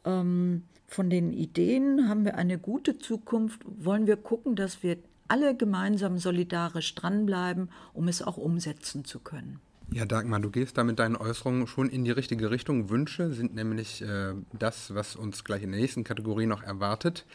ähm, 0.05 0.65
von 0.89 1.09
den 1.09 1.33
Ideen 1.33 2.09
haben 2.09 2.25
wir 2.25 2.35
eine 2.35 2.59
gute 2.59 2.99
Zukunft, 2.99 3.63
wollen 3.65 4.07
wir 4.07 4.17
gucken, 4.17 4.57
dass 4.57 4.83
wir 4.83 4.99
alle 5.29 5.55
gemeinsam 5.55 6.19
solidarisch 6.19 6.95
dranbleiben, 6.95 7.71
um 7.95 8.09
es 8.09 8.21
auch 8.21 8.37
umsetzen 8.37 9.05
zu 9.05 9.21
können. 9.21 9.61
Ja, 9.95 10.07
Dagmar, 10.07 10.41
du 10.41 10.51
gehst 10.51 10.79
da 10.79 10.85
mit 10.85 10.99
deinen 10.99 11.17
Äußerungen 11.17 11.67
schon 11.67 11.91
in 11.91 12.05
die 12.05 12.11
richtige 12.11 12.51
Richtung. 12.51 12.89
Wünsche 12.89 13.31
sind 13.33 13.55
nämlich 13.55 14.01
äh, 14.01 14.33
das, 14.53 14.95
was 14.95 15.17
uns 15.17 15.45
gleich 15.45 15.63
in 15.63 15.71
der 15.71 15.81
nächsten 15.81 16.03
Kategorie 16.03 16.47
noch 16.47 16.63
erwartet. 16.63 17.27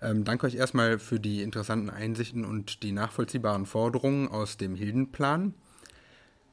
Ähm, 0.00 0.24
danke 0.24 0.46
euch 0.46 0.54
erstmal 0.54 1.00
für 1.00 1.18
die 1.18 1.42
interessanten 1.42 1.90
Einsichten 1.90 2.44
und 2.44 2.84
die 2.84 2.92
nachvollziehbaren 2.92 3.66
Forderungen 3.66 4.28
aus 4.28 4.56
dem 4.56 4.76
Hildenplan. 4.76 5.54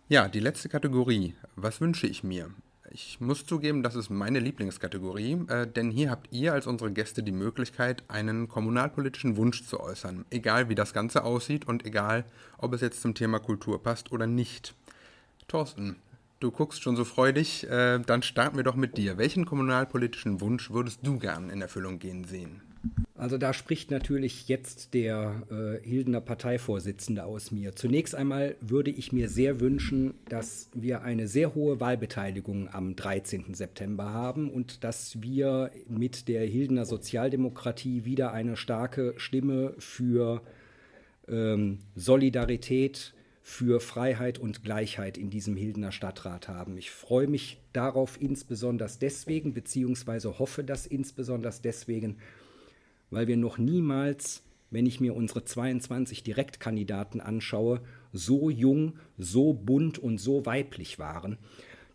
Ja, 0.09 0.27
die 0.27 0.39
letzte 0.39 0.67
Kategorie. 0.67 1.35
Was 1.55 1.79
wünsche 1.79 2.07
ich 2.07 2.23
mir? 2.23 2.49
Ich 2.89 3.21
muss 3.21 3.45
zugeben, 3.45 3.83
das 3.83 3.95
ist 3.95 4.09
meine 4.09 4.39
Lieblingskategorie, 4.39 5.45
äh, 5.47 5.67
denn 5.67 5.91
hier 5.91 6.09
habt 6.09 6.33
ihr 6.33 6.53
als 6.53 6.65
unsere 6.65 6.91
Gäste 6.91 7.21
die 7.21 7.31
Möglichkeit, 7.31 8.03
einen 8.07 8.49
kommunalpolitischen 8.49 9.37
Wunsch 9.37 9.63
zu 9.65 9.79
äußern, 9.79 10.25
egal 10.31 10.69
wie 10.69 10.75
das 10.75 10.91
Ganze 10.91 11.23
aussieht 11.23 11.67
und 11.67 11.85
egal, 11.85 12.25
ob 12.57 12.73
es 12.73 12.81
jetzt 12.81 13.01
zum 13.01 13.13
Thema 13.13 13.39
Kultur 13.39 13.81
passt 13.81 14.11
oder 14.11 14.25
nicht. 14.25 14.73
Thorsten, 15.47 15.95
du 16.39 16.51
guckst 16.51 16.81
schon 16.81 16.95
so 16.95 17.05
freudig, 17.05 17.67
äh, 17.69 17.99
dann 17.99 18.23
starten 18.23 18.57
wir 18.57 18.63
doch 18.63 18.75
mit 18.75 18.97
dir. 18.97 19.17
Welchen 19.17 19.45
kommunalpolitischen 19.45 20.41
Wunsch 20.41 20.71
würdest 20.71 20.99
du 21.03 21.19
gern 21.19 21.49
in 21.49 21.61
Erfüllung 21.61 21.99
gehen 21.99 22.23
sehen? 22.23 22.61
Also 23.15 23.37
da 23.37 23.53
spricht 23.53 23.91
natürlich 23.91 24.47
jetzt 24.47 24.95
der 24.95 25.43
äh, 25.51 25.87
Hildener 25.87 26.21
Parteivorsitzende 26.21 27.23
aus 27.23 27.51
mir. 27.51 27.75
Zunächst 27.75 28.15
einmal 28.15 28.55
würde 28.61 28.89
ich 28.89 29.11
mir 29.11 29.29
sehr 29.29 29.59
wünschen, 29.59 30.15
dass 30.27 30.69
wir 30.73 31.03
eine 31.03 31.27
sehr 31.27 31.53
hohe 31.53 31.79
Wahlbeteiligung 31.79 32.67
am 32.73 32.95
13. 32.95 33.53
September 33.53 34.11
haben 34.11 34.49
und 34.49 34.83
dass 34.83 35.21
wir 35.21 35.69
mit 35.87 36.27
der 36.27 36.47
Hildener 36.47 36.85
Sozialdemokratie 36.85 38.05
wieder 38.05 38.33
eine 38.33 38.57
starke 38.57 39.13
Stimme 39.17 39.75
für 39.77 40.41
ähm, 41.27 41.77
Solidarität, 41.95 43.13
für 43.41 43.79
Freiheit 43.79 44.37
und 44.37 44.63
Gleichheit 44.63 45.17
in 45.17 45.29
diesem 45.29 45.55
Hildener 45.55 45.91
Stadtrat 45.91 46.47
haben. 46.47 46.77
Ich 46.77 46.91
freue 46.91 47.27
mich 47.27 47.59
darauf 47.73 48.21
insbesondere 48.21 48.89
deswegen, 49.01 49.53
beziehungsweise 49.53 50.37
hoffe 50.39 50.63
das 50.63 50.85
insbesondere 50.85 51.53
deswegen, 51.63 52.17
weil 53.09 53.27
wir 53.27 53.37
noch 53.37 53.57
niemals, 53.57 54.43
wenn 54.69 54.85
ich 54.85 54.99
mir 54.99 55.15
unsere 55.15 55.43
22 55.43 56.23
Direktkandidaten 56.23 57.19
anschaue, 57.19 57.81
so 58.13 58.49
jung, 58.49 58.93
so 59.17 59.53
bunt 59.53 59.97
und 59.97 60.19
so 60.19 60.45
weiblich 60.45 60.99
waren. 60.99 61.37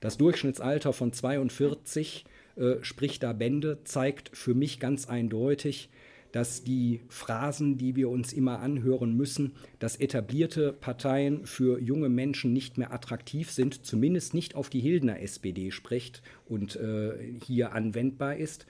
Das 0.00 0.19
Durchschnittsalter 0.19 0.93
von 0.93 1.12
42 1.12 2.25
äh, 2.57 2.76
spricht 2.83 3.23
da 3.23 3.33
Bände, 3.33 3.79
zeigt 3.85 4.37
für 4.37 4.55
mich 4.55 4.81
ganz 4.81 5.09
eindeutig, 5.09 5.91
dass 6.37 6.62
die 6.62 7.00
Phrasen, 7.09 7.78
die 7.78 7.97
wir 7.97 8.11
uns 8.11 8.35
immer 8.35 8.59
anhören 8.59 9.16
müssen, 9.16 9.52
dass 9.78 9.97
etablierte 9.97 10.75
Parteien 10.75 11.47
für 11.47 11.81
junge 11.81 12.11
Menschen 12.11 12.52
nicht 12.52 12.76
mehr 12.76 12.93
attraktiv 12.93 13.50
sind, 13.50 13.87
zumindest 13.87 14.35
nicht 14.35 14.55
auf 14.55 14.69
die 14.69 14.81
Hildner 14.81 15.19
SPD 15.23 15.71
spricht 15.71 16.21
und 16.45 16.76
äh, 16.76 17.12
hier 17.43 17.73
anwendbar 17.73 18.37
ist. 18.37 18.66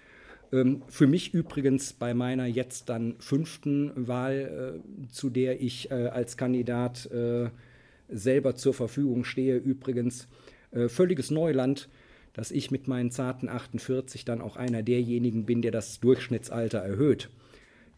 Ähm, 0.53 0.83
für 0.87 1.09
mich 1.09 1.35
übrigens 1.35 1.93
bei 1.93 2.15
meiner 2.15 2.47
jetzt 2.47 2.89
dann 2.89 3.17
fünften 3.19 3.91
Wahl, 4.07 4.79
äh, 4.81 5.09
zu 5.11 5.29
der 5.29 5.61
ich 5.61 5.91
äh, 5.91 5.95
als 5.95 6.37
Kandidat 6.37 7.07
äh, 7.07 7.51
selber 8.09 8.55
zur 8.55 8.75
Verfügung 8.75 9.25
stehe, 9.25 9.57
übrigens 9.57 10.29
äh, 10.71 10.89
völliges 10.89 11.33
Neuland 11.33 11.89
dass 12.33 12.51
ich 12.51 12.71
mit 12.71 12.87
meinen 12.87 13.11
zarten 13.11 13.49
48 13.49 14.27
dann 14.27 14.43
auch 14.43 14.57
einer 14.59 14.83
derjenigen 14.83 15.47
bin, 15.47 15.63
der 15.63 15.71
das 15.71 16.01
Durchschnittsalter 16.01 16.81
erhöht. 16.81 17.31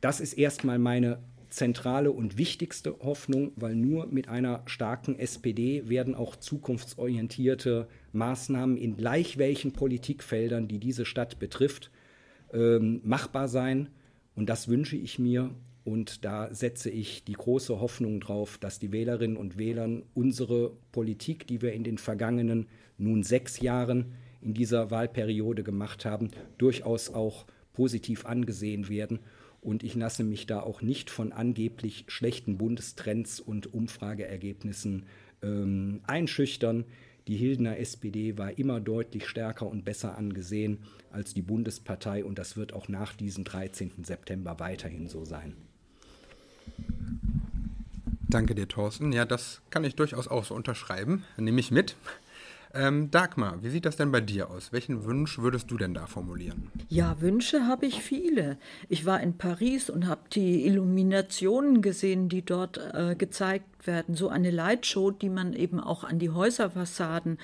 Das 0.00 0.20
ist 0.20 0.34
erstmal 0.34 0.78
meine 0.78 1.18
zentrale 1.50 2.12
und 2.12 2.36
wichtigste 2.36 2.96
Hoffnung, 3.00 3.52
weil 3.56 3.74
nur 3.74 4.06
mit 4.06 4.28
einer 4.28 4.62
starken 4.66 5.18
SPD 5.18 5.88
werden 5.88 6.14
auch 6.14 6.36
zukunftsorientierte 6.36 7.88
Maßnahmen 8.12 8.76
in 8.76 8.96
gleich 8.96 9.38
welchen 9.38 9.72
Politikfeldern, 9.72 10.68
die 10.68 10.78
diese 10.78 11.04
Stadt 11.04 11.38
betrifft, 11.38 11.90
ähm, 12.52 13.00
machbar 13.02 13.48
sein. 13.48 13.88
Und 14.34 14.48
das 14.48 14.68
wünsche 14.68 14.96
ich 14.96 15.18
mir. 15.18 15.50
Und 15.84 16.24
da 16.24 16.52
setze 16.52 16.90
ich 16.90 17.24
die 17.24 17.32
große 17.32 17.80
Hoffnung 17.80 18.20
drauf, 18.20 18.58
dass 18.58 18.78
die 18.78 18.92
Wählerinnen 18.92 19.38
und 19.38 19.56
Wähler 19.56 19.88
unsere 20.12 20.72
Politik, 20.92 21.46
die 21.46 21.62
wir 21.62 21.72
in 21.72 21.82
den 21.82 21.96
vergangenen 21.96 22.66
nun 22.98 23.22
sechs 23.22 23.60
Jahren 23.60 24.12
in 24.42 24.52
dieser 24.52 24.90
Wahlperiode 24.90 25.62
gemacht 25.62 26.04
haben, 26.04 26.30
durchaus 26.58 27.08
auch 27.08 27.46
positiv 27.72 28.26
angesehen 28.26 28.90
werden 28.90 29.20
und 29.68 29.82
ich 29.82 29.94
lasse 29.94 30.24
mich 30.24 30.46
da 30.46 30.60
auch 30.60 30.80
nicht 30.80 31.10
von 31.10 31.30
angeblich 31.30 32.06
schlechten 32.08 32.56
Bundestrends 32.56 33.38
und 33.38 33.74
Umfrageergebnissen 33.74 35.04
ähm, 35.42 36.00
einschüchtern. 36.06 36.86
Die 37.26 37.36
Hildener 37.36 37.78
SPD 37.78 38.38
war 38.38 38.58
immer 38.58 38.80
deutlich 38.80 39.26
stärker 39.28 39.66
und 39.66 39.84
besser 39.84 40.16
angesehen 40.16 40.78
als 41.12 41.34
die 41.34 41.42
Bundespartei 41.42 42.24
und 42.24 42.38
das 42.38 42.56
wird 42.56 42.72
auch 42.72 42.88
nach 42.88 43.12
diesem 43.14 43.44
13. 43.44 44.04
September 44.04 44.58
weiterhin 44.58 45.06
so 45.06 45.26
sein. 45.26 45.54
Danke 48.30 48.54
dir, 48.54 48.68
Thorsten. 48.68 49.12
Ja, 49.12 49.26
das 49.26 49.60
kann 49.68 49.84
ich 49.84 49.96
durchaus 49.96 50.28
auch 50.28 50.46
so 50.46 50.54
unterschreiben. 50.54 51.24
Nehme 51.36 51.60
ich 51.60 51.70
mit. 51.70 51.94
Ähm, 52.78 53.10
Dagmar, 53.10 53.60
wie 53.60 53.70
sieht 53.70 53.86
das 53.86 53.96
denn 53.96 54.12
bei 54.12 54.20
dir 54.20 54.50
aus? 54.50 54.72
Welchen 54.72 55.04
Wunsch 55.04 55.38
würdest 55.38 55.68
du 55.72 55.76
denn 55.76 55.94
da 55.94 56.06
formulieren? 56.06 56.70
Ja, 56.88 57.20
Wünsche 57.20 57.66
habe 57.66 57.86
ich 57.86 58.02
viele. 58.02 58.56
Ich 58.88 59.04
war 59.04 59.20
in 59.20 59.36
Paris 59.36 59.90
und 59.90 60.06
habe 60.06 60.20
die 60.32 60.64
Illuminationen 60.64 61.82
gesehen, 61.82 62.28
die 62.28 62.44
dort 62.44 62.78
äh, 62.94 63.16
gezeigt 63.16 63.66
werden. 63.86 64.14
So 64.14 64.28
eine 64.28 64.50
Lightshow, 64.50 65.10
die 65.10 65.28
man 65.28 65.52
eben 65.52 65.80
auch 65.80 66.04
an 66.04 66.18
die 66.18 66.30
Häuserfassaden 66.30 67.38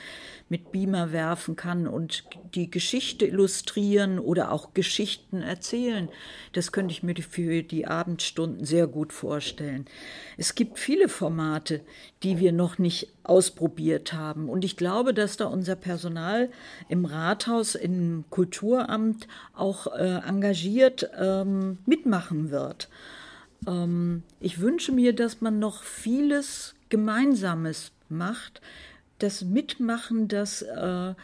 mit 0.48 0.72
Beamer 0.72 1.12
werfen 1.12 1.56
kann 1.56 1.86
und 1.86 2.24
die 2.54 2.70
Geschichte 2.70 3.26
illustrieren 3.26 4.18
oder 4.18 4.52
auch 4.52 4.74
Geschichten 4.74 5.42
erzählen. 5.42 6.08
Das 6.52 6.72
könnte 6.72 6.92
ich 6.92 7.02
mir 7.02 7.14
für 7.16 7.62
die 7.62 7.86
Abendstunden 7.86 8.64
sehr 8.64 8.86
gut 8.86 9.12
vorstellen. 9.12 9.86
Es 10.36 10.54
gibt 10.54 10.78
viele 10.78 11.08
Formate, 11.08 11.80
die 12.22 12.38
wir 12.38 12.52
noch 12.52 12.78
nicht 12.78 13.08
ausprobiert 13.22 14.12
haben. 14.12 14.48
Und 14.48 14.64
ich 14.64 14.76
glaube, 14.76 15.14
dass 15.14 15.36
da 15.36 15.46
unser 15.46 15.76
Personal 15.76 16.50
im 16.88 17.04
Rathaus, 17.04 17.74
im 17.74 18.24
Kulturamt 18.30 19.28
auch 19.54 19.86
äh, 19.86 20.20
engagiert 20.26 21.10
ähm, 21.18 21.78
mitmachen 21.86 22.50
wird. 22.50 22.88
Ähm, 23.66 24.22
ich 24.40 24.60
wünsche 24.60 24.92
mir, 24.92 25.14
dass 25.14 25.40
man 25.40 25.58
noch 25.58 25.82
vieles 25.82 26.74
Gemeinsames 26.88 27.92
macht, 28.08 28.60
das 29.18 29.42
Mitmachen, 29.42 30.28
das 30.28 30.62
äh, 30.62 31.14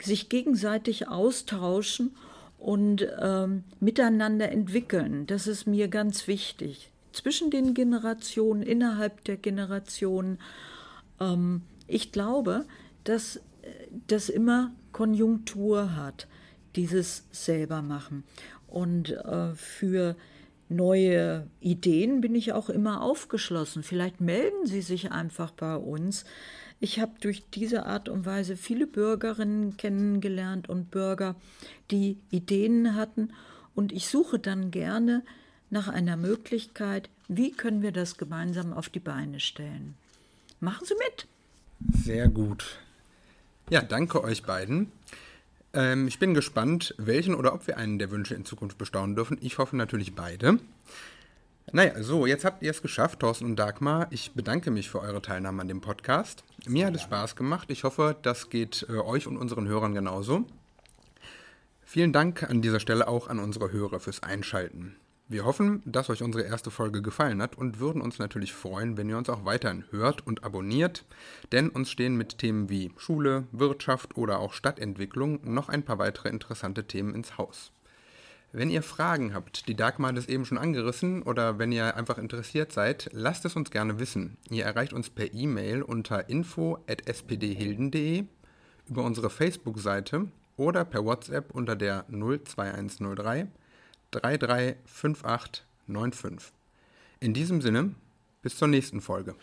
sich 0.00 0.28
gegenseitig 0.28 1.08
austauschen 1.08 2.16
und 2.58 3.06
ähm, 3.20 3.64
miteinander 3.80 4.50
entwickeln. 4.50 5.26
Das 5.26 5.46
ist 5.46 5.66
mir 5.66 5.88
ganz 5.88 6.26
wichtig. 6.26 6.90
Zwischen 7.12 7.50
den 7.50 7.74
Generationen, 7.74 8.62
innerhalb 8.62 9.22
der 9.24 9.36
Generationen 9.36 10.38
ähm, 11.20 11.62
ich 11.86 12.12
glaube, 12.12 12.64
dass 13.04 13.40
das 14.06 14.28
immer 14.28 14.72
Konjunktur 14.92 15.96
hat, 15.96 16.26
dieses 16.76 17.24
selber 17.30 17.82
machen. 17.82 18.24
Und 18.66 19.10
äh, 19.10 19.54
für 19.54 20.16
neue 20.76 21.46
Ideen 21.60 22.20
bin 22.20 22.34
ich 22.34 22.52
auch 22.52 22.68
immer 22.68 23.02
aufgeschlossen. 23.02 23.82
Vielleicht 23.82 24.20
melden 24.20 24.66
Sie 24.66 24.82
sich 24.82 25.12
einfach 25.12 25.50
bei 25.50 25.76
uns. 25.76 26.24
Ich 26.80 27.00
habe 27.00 27.12
durch 27.20 27.44
diese 27.54 27.86
Art 27.86 28.08
und 28.08 28.26
Weise 28.26 28.56
viele 28.56 28.86
Bürgerinnen 28.86 29.76
kennengelernt 29.76 30.68
und 30.68 30.90
Bürger, 30.90 31.36
die 31.90 32.18
Ideen 32.30 32.94
hatten. 32.94 33.32
Und 33.74 33.92
ich 33.92 34.08
suche 34.08 34.38
dann 34.38 34.70
gerne 34.70 35.22
nach 35.70 35.88
einer 35.88 36.16
Möglichkeit, 36.16 37.10
wie 37.28 37.52
können 37.52 37.82
wir 37.82 37.92
das 37.92 38.16
gemeinsam 38.16 38.72
auf 38.72 38.88
die 38.88 39.00
Beine 39.00 39.40
stellen. 39.40 39.94
Machen 40.60 40.86
Sie 40.86 40.94
mit. 40.94 41.26
Sehr 42.04 42.28
gut. 42.28 42.78
Ja, 43.70 43.82
danke 43.82 44.22
euch 44.22 44.42
beiden. 44.42 44.92
Ähm, 45.74 46.06
ich 46.06 46.18
bin 46.18 46.34
gespannt, 46.34 46.94
welchen 46.98 47.34
oder 47.34 47.52
ob 47.52 47.66
wir 47.66 47.76
einen 47.76 47.98
der 47.98 48.10
Wünsche 48.10 48.34
in 48.34 48.44
Zukunft 48.44 48.78
bestaunen 48.78 49.16
dürfen. 49.16 49.38
Ich 49.40 49.58
hoffe 49.58 49.76
natürlich 49.76 50.14
beide. 50.14 50.58
Naja, 51.72 52.00
so, 52.02 52.26
jetzt 52.26 52.44
habt 52.44 52.62
ihr 52.62 52.70
es 52.70 52.82
geschafft, 52.82 53.20
Thorsten 53.20 53.46
und 53.46 53.56
Dagmar. 53.56 54.06
Ich 54.10 54.32
bedanke 54.32 54.70
mich 54.70 54.88
für 54.88 55.00
eure 55.00 55.20
Teilnahme 55.20 55.62
an 55.62 55.68
dem 55.68 55.80
Podcast. 55.80 56.44
Mir 56.66 56.86
hat 56.86 56.94
es 56.94 57.02
Spaß 57.02 57.34
gemacht. 57.34 57.70
Ich 57.70 57.82
hoffe, 57.82 58.14
das 58.22 58.50
geht 58.50 58.86
äh, 58.88 58.98
euch 58.98 59.26
und 59.26 59.36
unseren 59.36 59.66
Hörern 59.66 59.94
genauso. 59.94 60.44
Vielen 61.82 62.12
Dank 62.12 62.44
an 62.44 62.62
dieser 62.62 62.80
Stelle 62.80 63.08
auch 63.08 63.28
an 63.28 63.38
unsere 63.40 63.72
Hörer 63.72 63.98
fürs 63.98 64.22
Einschalten. 64.22 64.96
Wir 65.26 65.46
hoffen, 65.46 65.82
dass 65.86 66.10
euch 66.10 66.22
unsere 66.22 66.44
erste 66.44 66.70
Folge 66.70 67.00
gefallen 67.00 67.40
hat 67.40 67.56
und 67.56 67.80
würden 67.80 68.02
uns 68.02 68.18
natürlich 68.18 68.52
freuen, 68.52 68.98
wenn 68.98 69.08
ihr 69.08 69.16
uns 69.16 69.30
auch 69.30 69.46
weiterhin 69.46 69.84
hört 69.90 70.26
und 70.26 70.44
abonniert, 70.44 71.06
denn 71.50 71.70
uns 71.70 71.90
stehen 71.90 72.16
mit 72.16 72.36
Themen 72.36 72.68
wie 72.68 72.92
Schule, 72.98 73.44
Wirtschaft 73.50 74.18
oder 74.18 74.38
auch 74.38 74.52
Stadtentwicklung 74.52 75.40
noch 75.42 75.70
ein 75.70 75.82
paar 75.82 75.98
weitere 75.98 76.28
interessante 76.28 76.84
Themen 76.84 77.14
ins 77.14 77.38
Haus. 77.38 77.72
Wenn 78.52 78.68
ihr 78.68 78.82
Fragen 78.82 79.32
habt, 79.32 79.66
die 79.66 79.74
Dagmar 79.74 80.10
hat 80.10 80.18
es 80.18 80.28
eben 80.28 80.44
schon 80.44 80.58
angerissen, 80.58 81.22
oder 81.22 81.58
wenn 81.58 81.72
ihr 81.72 81.96
einfach 81.96 82.18
interessiert 82.18 82.70
seid, 82.70 83.08
lasst 83.12 83.46
es 83.46 83.56
uns 83.56 83.70
gerne 83.70 83.98
wissen. 83.98 84.36
Ihr 84.50 84.66
erreicht 84.66 84.92
uns 84.92 85.08
per 85.08 85.32
E-Mail 85.32 85.80
unter 85.82 86.28
info.spdhilden.de, 86.28 88.24
über 88.88 89.02
unsere 89.02 89.30
Facebook-Seite 89.30 90.28
oder 90.58 90.84
per 90.84 91.02
WhatsApp 91.04 91.50
unter 91.54 91.76
der 91.76 92.04
02103 92.10 93.48
335895. 94.14 96.52
In 97.20 97.34
diesem 97.34 97.60
Sinne, 97.60 97.94
bis 98.42 98.56
zur 98.56 98.68
nächsten 98.68 99.00
Folge. 99.00 99.34